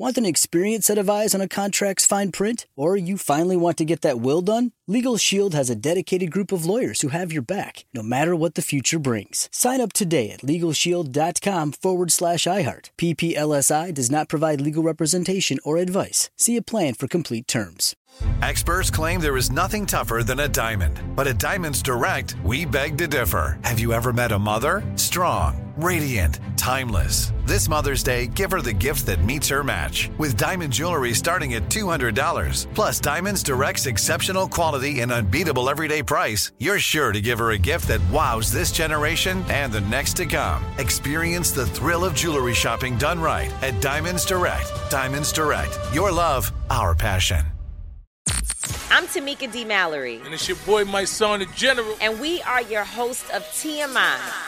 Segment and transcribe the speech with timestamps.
[0.00, 2.68] Want an experienced set of eyes on a contract's fine print?
[2.76, 4.70] Or you finally want to get that will done?
[4.86, 8.54] Legal Shield has a dedicated group of lawyers who have your back, no matter what
[8.54, 9.48] the future brings.
[9.50, 12.90] Sign up today at LegalShield.com forward slash iHeart.
[12.96, 16.30] PPLSI does not provide legal representation or advice.
[16.36, 17.96] See a plan for complete terms.
[18.40, 21.00] Experts claim there is nothing tougher than a diamond.
[21.16, 23.58] But at Diamonds Direct, we beg to differ.
[23.64, 24.84] Have you ever met a mother?
[24.94, 27.32] Strong, radiant, timeless.
[27.48, 30.10] This Mother's Day, give her the gift that meets her match.
[30.18, 32.74] With diamond jewelry starting at $200.
[32.74, 37.58] Plus, Diamonds Direct's exceptional quality and unbeatable everyday price, you're sure to give her a
[37.58, 40.62] gift that wows this generation and the next to come.
[40.76, 44.70] Experience the thrill of jewelry shopping done right at Diamonds Direct.
[44.90, 45.74] Diamonds Direct.
[45.94, 47.46] Your love, our passion.
[48.90, 49.64] I'm Tamika D.
[49.64, 50.20] Mallory.
[50.22, 51.96] And it's your boy, Mysonne, the General.
[52.02, 54.47] And we are your host of TMI.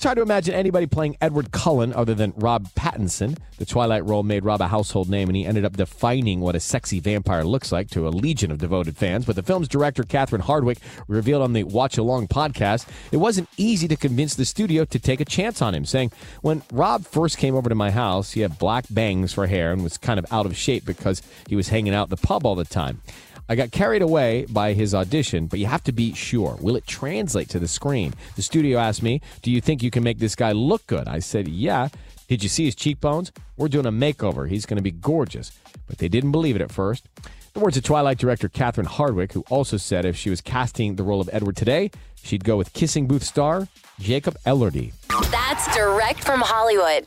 [0.00, 3.36] Try to imagine anybody playing Edward Cullen other than Rob Pattinson.
[3.58, 6.60] The Twilight role made Rob a household name, and he ended up defining what a
[6.60, 9.24] sexy vampire looks like to a legion of devoted fans.
[9.24, 13.88] But the film's director, Catherine Hardwicke, revealed on the Watch Along podcast it wasn't easy
[13.88, 16.12] to convince the studio to take a chance on him, saying,
[16.42, 19.82] When Rob first came over to my house, he had black bangs for hair and
[19.82, 22.64] was kind of out of shape because he was hanging out the pub all the
[22.64, 23.02] time.
[23.50, 26.58] I got carried away by his audition, but you have to be sure.
[26.60, 28.12] Will it translate to the screen?
[28.36, 31.08] The studio asked me, Do you think you can make this guy look good?
[31.08, 31.88] I said, Yeah.
[32.28, 33.32] Did you see his cheekbones?
[33.56, 34.46] We're doing a makeover.
[34.46, 35.50] He's going to be gorgeous.
[35.86, 37.08] But they didn't believe it at first.
[37.54, 41.02] The words of Twilight director Catherine Hardwicke, who also said if she was casting the
[41.02, 41.90] role of Edward today,
[42.22, 43.66] she'd go with Kissing Booth star
[43.98, 44.92] Jacob Elordi.
[45.30, 47.06] That's direct from Hollywood.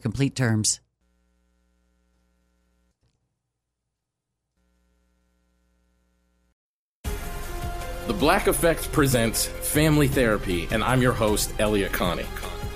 [0.00, 0.80] complete terms.
[8.06, 12.26] The Black Effect presents Family Therapy, and I'm your host, Elliott Connie.